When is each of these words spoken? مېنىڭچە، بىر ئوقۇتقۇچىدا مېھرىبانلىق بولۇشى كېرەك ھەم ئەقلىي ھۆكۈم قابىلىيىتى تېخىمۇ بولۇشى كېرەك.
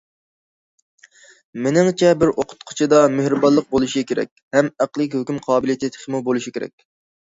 مېنىڭچە، 1.65 2.09
بىر 2.23 2.31
ئوقۇتقۇچىدا 2.33 3.01
مېھرىبانلىق 3.17 3.69
بولۇشى 3.75 4.05
كېرەك 4.13 4.33
ھەم 4.59 4.73
ئەقلىي 4.87 5.13
ھۆكۈم 5.17 5.41
قابىلىيىتى 5.49 5.95
تېخىمۇ 5.99 6.23
بولۇشى 6.31 6.55
كېرەك. 6.57 6.79